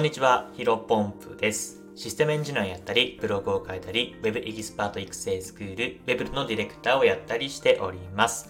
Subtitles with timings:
[0.00, 1.82] こんにちは、ヒロポンプです。
[1.94, 8.48] システムエンジニアやったり、ブログを書いたり、Web エキスパート育成スクール、Web のディレクターをやったりしております。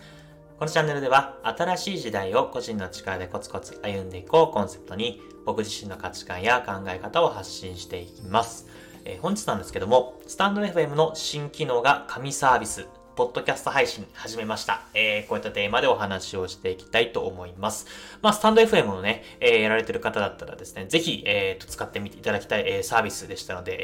[0.60, 8.68] このチャンネルでは、新しい時代を個人の力でコツコツ歩んでいこうコンセプトに、僕自身の価値観や考え方を発信していきます。
[9.04, 12.86] えー、本日なんですけども、 stand.fm の新機能が神サービス
[13.16, 14.82] ポッドキャスト配信始めました。
[14.94, 17.86] えー、こういったテーマでお話をしていきたいと思います。
[18.22, 23.76] まあ、スタンド FM をね、えー、やられてる方だったらですね、ぜひ、えー、と、使ってみていただきたい、えー、サービスでしたので、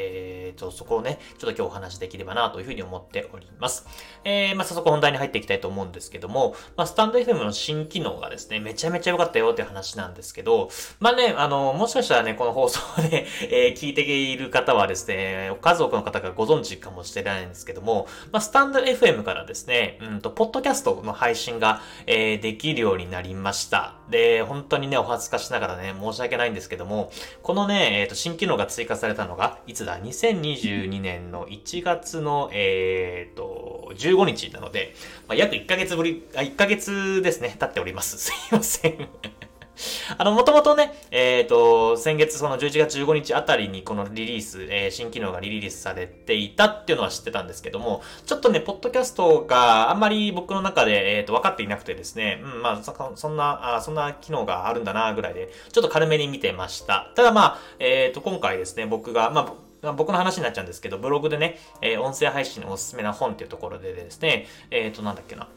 [0.47, 3.85] えー、と、そこをね、ちょっと今日お話できればなというふうに思っております。
[4.23, 23.95] えー、まあ、早速本題に入っていきたいと思うんですけども、まあ、スタンド FM の新機能がですね、めちゃめちゃ良かったよっていう話なんですけど、まあね、あの、もしかしたらね、この放送で、 えー、聞いている方はですね、数多くの方がご存知かもしれないんですけども、まあ、スタンド FM からですね、うんと、ポッドキャストの配信が、えー、できるようになりました。
[24.09, 27.11] で、本当にね、お恥ずかしながらね、申し訳ないんですけども、
[27.43, 34.93] このね、えっ、ー、と、新機能が追加されたのが、いつだ ?2022 年の1月の、えっ、ー、と、15日なので、
[35.27, 38.17] まあ、約1ヶ月ぶり、あ、1ヶ月ですね、経っております。
[38.17, 39.36] すいません。
[40.17, 57.11] あの、もともとね、えっ、ー、と、先月その11月15日あたりにこのリリース、えー、新機能がリリースされていたっていうのは知ってたんですけども、ちょっとね、ポッドキャストがあんまり僕の中で、えっ、ー、と、分かっていなくてですね、うん、まあ、そんな、あそんな機能があるんだな、ぐらいで、ちょっと軽めに見てました。
[57.15, 59.53] ただまあ、えっ、と、今回ですね、僕が、ま
[59.83, 65.47] あ、僕の話になっちゃうんですけど、ブログでね、えー、音声配信のおすすめな本っていうところでですね、えっ、ー、と、なんだっけな。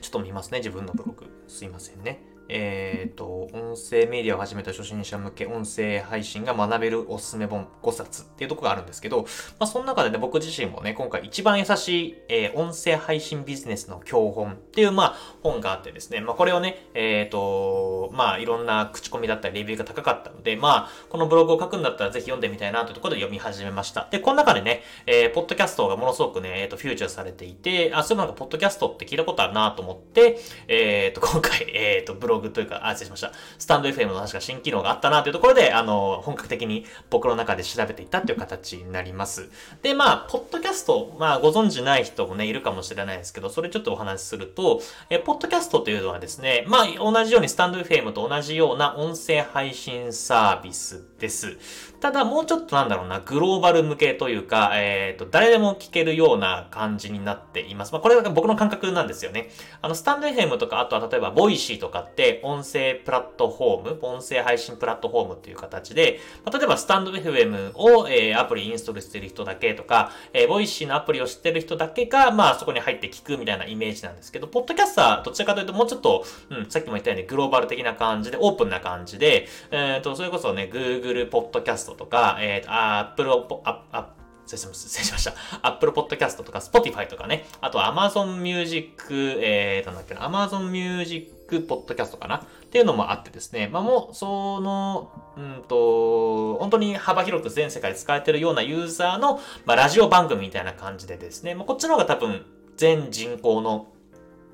[0.00, 1.26] ちょっと見ますね、自分のブログ。
[1.48, 2.35] すいませんね。
[2.48, 9.22] えっ、ー、と、音声メディアを始めた初心者向け音声配信が学べるおすすめ本5冊っていうとこがあるんですけど、
[9.58, 24.08] まあその中でね、僕自身もね、今回一番優しい、えー、音声配信ビジネスの教本っていう、まあ本があってですね、まあこれをね、えっ、ー、と、まあいろんな口コミだったりレビューが高かったので、まあこのブログを書くんだったらぜひ読んでみたいなというところで読み始めました。
[24.10, 33.32] で、この中でね、えー、ポッドキャストがものすごくね、えっ、と、フューチャーされていて、あ、そういうのがポッドキャストって聞いたことあるなと思って、えっ、と、今回、えっ、と、ブログというか、あ、失礼しました。
[33.58, 39.48] スタンド FM の確か新機能があったなというところで、あの、本格的に僕の中で調べていったっていう形になります。
[39.82, 44.80] で、まあ、ポッドキャスト、まあ、ご存知ない人もね、いるかもしれないですけど、それちょっとお話しすると、
[45.10, 51.56] え、ポッドキャストというのはですね、まあ、同じようにスタンド FM と同じような音声配信サービスです。
[52.00, 57.92] ただ、もうちょっとなんだろうな、グローバル向けというか、えっ、ー、と、誰でも聞けるような感じになっています。
[57.92, 59.50] まあ、これが僕の感覚なんですよね。
[59.80, 83.32] あの、 stand.fm とか、あとは例えば、 Voicy とかって、音声プラットフォーム、音声配信プラットフォームっていう形で、ま、例えば、 stand.fm を、えー、アプリインストールしてる人だけとか、えー、 Voicy のアプリを知ってる人だけが、まあ、そこに入って聞くみたいなイメージなんですけど、ポッドキャストは、どちらかというと、もうちょっと、うん、さっきも言ったようにグローバル的な感じで、オープンな感じで、えっ、ー、と、それこそね、Google ポッドキャストとか、えっ、ー、と、 Apple
[83.64, 84.15] あ、あ、
[84.46, 85.34] 失礼しました。
[85.62, 87.46] Apple Podcast とか Spotify とかね。
[87.60, 88.92] あと Amazon Music、
[89.40, 93.68] えー、なんだっけな、Amazon Music Podcast かなっていうのもあってですね。
[93.72, 101.54] まあもう、その、うんと、本当に幅広く全世界で使えてるようなユーザーの、まあラジオ番組みたいな感じでですね。
[101.54, 102.44] まあこっちの方が多分
[102.76, 103.86] 全人口の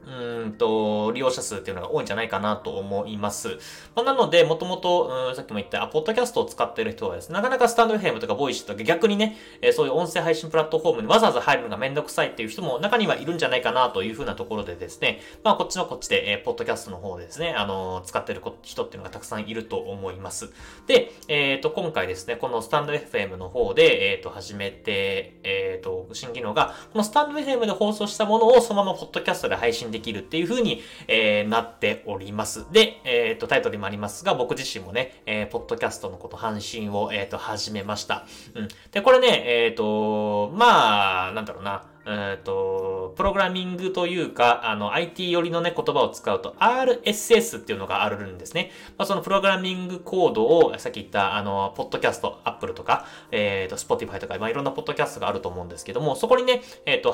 [0.06, 3.58] うんと、利用者数っていうのが多いんじゃないかなと思います。
[3.94, 20.52] まあ、なので、もともと、さっきも言った、ポッドキャストを使ってる人はですね、なかなかスタンド FM とか Voicy とか逆にね、えー、そういう音声配信プラットフォームにわざわざ入るのがめんどくさいっていう人も中にはいるんじゃないかなというふうなところでですね、まあ、こっちのこっちで、えー、ポッドキャストの方でですね、あのー、使ってる人っていうのがたくさんいると思います。
[20.86, 32.66] で、えっ、と、今回ですね、このスタンド FM の方で、えっ、と、始めて、えっ、と、新機能が、このスタンド FM で放送したものをそのままポッドキャストで配信できるっていうふうにえー、なっております。
[32.72, 38.26] で、えっ、ー、と、タイトルにもありますが、僕自身もね、えー、ポッドキャストのこと配信を、えっ、ー、と、始めました。
[38.54, 38.68] うん。
[38.90, 41.86] で、これね、えっ、と、まあ、なんだろうな。
[42.04, 48.72] えっ、と、プログラミングというか、あの、IT 寄りのね、言葉を使うと、RSS っていうのがあるんですね。
[48.98, 57.12] まあ、そのプログラミングコードを、さっき言った、あの、ポッドキャスト、Apple とか、えっ、と、Spotify とか、まあ、いろんなポッドキャストがあると思うんですけども、そこにね、えっ、と、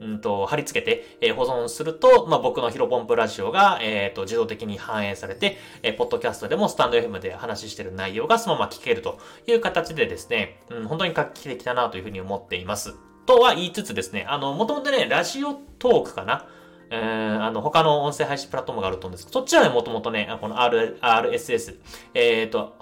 [0.00, 12.94] うんと、貼り付けて、えー、保存すると、まあ、僕のヒロポンプラジオが、えっ、ー、と、自動的に反映されて、えー、ポッドキャストでもスタンド FM で話してる内容がそのまま聞けるという形でですね、うん、本当に画期的だなというふうに思っています。
[13.26, 16.46] とは言いつつですね、あの、もともとね、ラジオトークかな
[16.94, 21.78] えー、あの、他の音声配信プラットフォームがあると思うんですけど、そっちはね、もともとね、この R、RSS、
[22.14, 22.76] えっ、ー、と、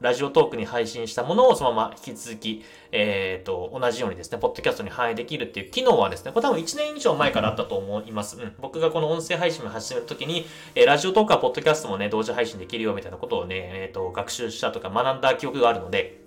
[0.00, 8.36] ラジオトークに配信したものをそのまま引き続き、えっ、ー、と、同じようにですね、ポッドキャストに反映できるっていう機能はですね、これ多分1年以上前からあったと思います。
[8.36, 8.52] うん。
[8.60, 16.25] 僕がこの音声配信を始めるときに、えー、ラジオトークはポッドキャストもね、同時配信できるよみたいなことをね、えっ、ー、と、学習したとか学んだ記憶があるので、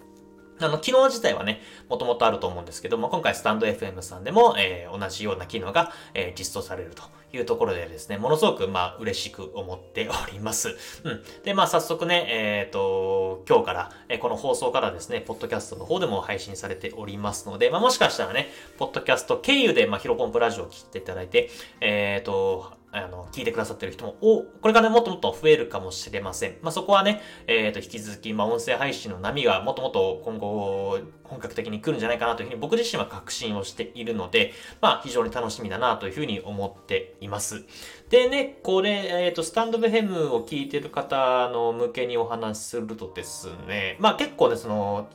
[0.62, 10.76] あの、機能自体はね、もともとあると思うんですけども、今回スタンド FM さんでも、えー、同じような機能が、えー、実装されるというところでですね、ものすごく、まあ、嬉しく思っております。
[11.04, 11.24] うん。
[11.44, 26.58] で、まあ、早速ね、えっ、ー、と、今日から、えー、この放送からですね、ポッドキャストの方でも配信されておりますので、まあ、もしかしたらね、ポッドキャスト経由で、まあ、ヒロポンプラジオを聞いていただいて、えっ、ー、と、あの、聞いてくださってる人も、お、これからね、もっともっと増えるかもしれません。
[26.62, 37.64] まあ、そこはね、えっ、ー、と、引き続き、まあ、音声配信の波がもっともっと今後、本格的に来るんじゃないかなというふうに僕自身は確信をしているので、まあ、非常に楽しみだなというふうに思っています。
[38.10, 45.08] でね、これ、えっ、ー、と、スタンドブヘムを聞いてる方の向けにお話しするとですね、まあ結構ね、その、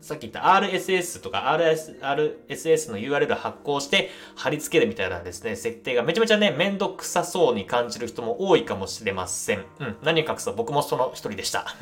[0.00, 9.64] さっき言った RSS とか RS RSS の URL 発行して貼り付けるみたいなですね、設定がめちゃめちゃね、めんどくさそうに感じる人も多いかもしれません。
[9.80, 9.96] うん。
[10.02, 11.66] 何を隠すと僕もその一人でした。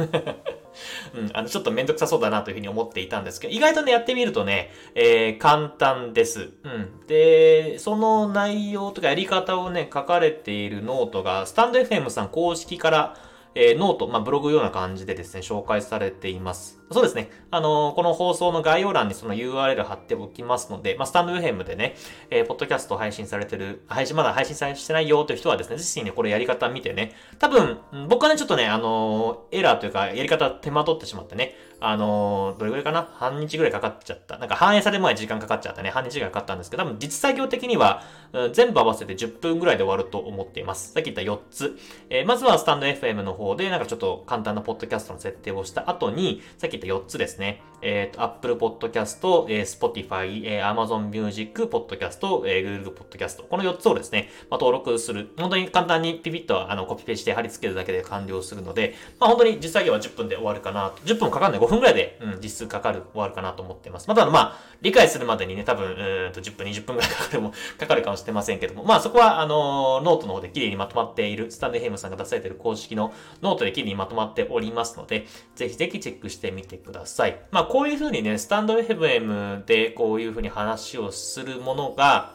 [1.15, 1.31] うん。
[1.35, 6.51] あの、ちょっとめんどくさそうだなというふうに思っていたんですけど、意外とね、やってみるとね、えー、簡単です。
[6.63, 7.07] うん。
[7.07, 13.17] で、その内容とかやり方をね、書かれているノートが、スタンド FM さん公式から
[13.57, 16.81] えー、 note、まあ、ブログような感じでですね、紹介されています。
[16.91, 17.31] そうですね。
[17.51, 21.97] あのー、この放送の概要欄にその URL 貼っておきますので、まあ、 stand.fm でね、
[22.31, 27.79] えー、ポッドキャスト配信されてる、配信、まだ配信されてないよという人はですね、ぜひね、これやり方見てね、多分、
[28.09, 33.09] 僕はね、ちょっとね、あのー、エラーというか、やり方手間取ってしまってね、あのー、どれぐらいかな？
[33.15, 34.39] 半日ぐらいかかっちゃった。
[34.39, 35.91] なんか反映される前時間かかっちゃったね。
[35.91, 38.03] 半日ぐらいかかったんですけど、多分実作業的には、
[38.33, 40.93] うん、全部合わせて10分ぐらいで終わると思っています。
[40.93, 41.77] さっき言った4つ。
[42.09, 47.63] えー、まずはスタンド FM の方で、なんかちょっと簡単なポッドキャストの設定をした後に、さっき言った4つですね。
[47.85, 53.47] えっ、ー、と、Apple Podcast、えー、Spotify、えー、Amazon Music、Podcast、えー、Google Podcast。
[53.47, 55.35] この4つをですね、まあ、登録する。
[55.39, 60.93] 本当に簡単にピピッとあのコピペして貼り付けるだけで完了するので、まあ、本当に実作業は10分で終わるかな。
[61.05, 64.09] 10分かかんない5分ぐらいで、うん、実数かかる、終わるかなと思ってます。
[64.09, 77.41] まあ、ただまあ、理解するまでにね、多分、うんと10分、20分ぐらいかかるも、 かかるかもしれませんけども、まあそこは、あのー、ノートの方で綺麗にまとまっている、 stand.fm さんが出されている公式のノートで綺麗にまとまっておりますので、ぜひぜひチェックしてみてください。
[77.51, 82.35] まあこういうふうにね、 stand.fm でこういうふうに話をするものが、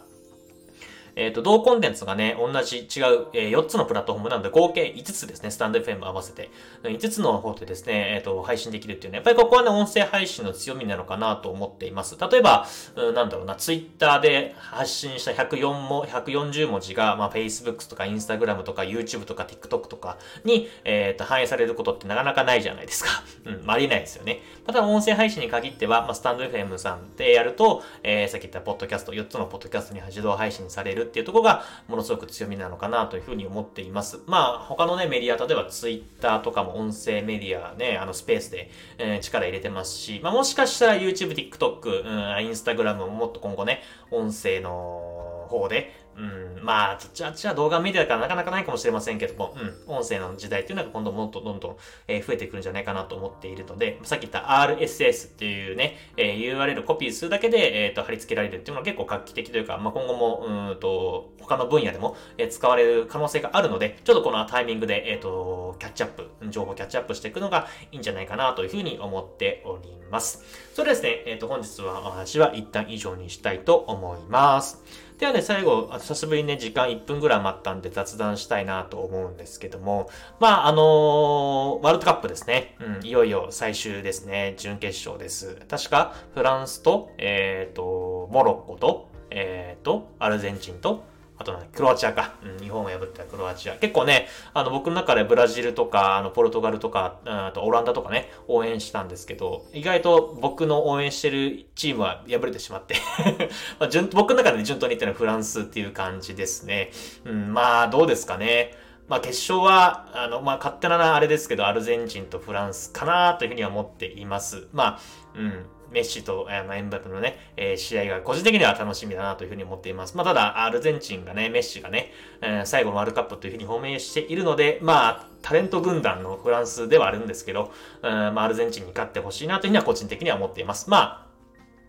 [1.20, 6.50] えっ、ー、と、同コンテンツがね、同じ違う、えー、4つのプラットフォームなので、合計5つですね、 stand.fm 合わせて。
[6.84, 12.16] 5つの方でですね、えっ、ー、と、配信できるっていうね、やっぱりここはね、音声配信の強みなのかなと思っています。
[12.18, 23.10] 例えば、うん、なんだろうな、Twitter で発信した104も、140文字が、まあ、Facebook とか Instagram とか YouTube とか TikTok とかに、えっ、と、反映されることってなかなかないじゃないですか。
[23.44, 24.42] うん、まあ、ありないですよね。
[24.66, 34.20] また、音声配信に限っては、まあ、スタンド FM さんでやると、えー、さっき言ったポッドキャスト、4つのポッドキャストに自動配信されるっていうところが、ものすごく強みなのかなというふうに思っています。
[34.28, 49.56] まあ、他のね、メディア、例えば Twitter とかも音声メディアね、あのスペースで、えー、力入れてますし、まあ、もしかしたら YouTube、TikTok、うん、Instagram ももっと今後ね、音声の方で、うん、まあ、じゃあ、じゃあ動画メディアからなかなかないかもしれませんけども、
[49.88, 51.78] うん、音声の時代っていうのが今度もっとどんどん、
[52.10, 70.44] えー、増えてくるんじゃないかなと思っているので、さっき言った RSS っていうね、えー、URL コピーするだけで、えっ、ー、と、貼り付けられるっていうのは結構画期的というか、まあ、今後も、うんと、他の分野でも、えー、使われる可能性があるので、ちょっとこのタイミングで、えっ、と、キャッチアップ、情報キャッチアップしていくのがいいんじゃないかなというふうに思っております。
[70.74, 74.84] それですね、えっ、と、本日はお話は一旦以上にしたいと思います。
[75.20, 80.10] ではね、最後、久しぶりにね、時間1分ぐらい待ったんで雑談したいなと思うんですけども、
[80.40, 82.78] まあ、あのー、ワールドカップですね。
[82.80, 84.56] うん、いよいよ最終ですね。
[84.58, 85.58] 準決勝です。
[85.68, 91.04] 確か、フランスと、えっ、ー、と、モロッコと、えっ、ー、と、アルゼンチンと、
[91.40, 92.34] あと、クロアチアか。
[92.44, 93.76] うん、日本を破ったクロアチア。
[93.78, 102.96] 結構ね、あの、僕の中でブラジルとか、あの、ポルトガルとか、あとオランダとかね、応援したんですけど、意外と僕の応援してるチームは敗れてしまって
[103.80, 106.92] まあ、順、僕の中で順当に言ったのはフランスっていう感じですね。
[107.24, 108.78] うん、まあ、どうですかね。
[109.08, 114.68] まあ、決勝は、あの、まあ、勝手なあれですけど、アルゼンチンとフランスかなというふうには思っています。
[114.74, 115.00] まあ、
[115.36, 115.66] うん。
[115.92, 120.16] メッシと、あの、エンバペのね、えー、試合が個人的には楽しみだなというふうに思っています。
[120.16, 130.90] まあ、ただ、アルゼンチンがね、メッシがね、えー、最後のワールドカップというふうに表明しているので、まあ、タレント軍団のフランスではあるんですけど、うんまあ、アルゼンチンに勝ってほしいなというふうには個人的には思っています。
[130.90, 131.29] まあ、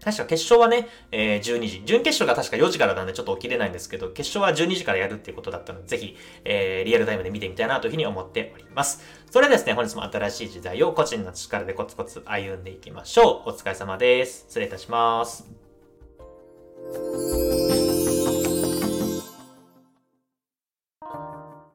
[0.02, 1.82] 確か決勝はね、えー、12時。
[1.84, 9.02] 準決勝が確か4時からなんでちょっと起きれないんですけど、決勝は12時からやるっていうことだったので、ぜひ、えー、リアルタイムで見てみたいなというふうに思っております。
[9.30, 13.50] それではですね、本日も新しい時代を個人の力でコツコツ歩んでいきましょう。
[13.50, 14.46] お疲れ様です。
[14.48, 15.46] 失礼いたします。